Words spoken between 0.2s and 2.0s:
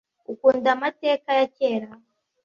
Ukunda amateka ya kera?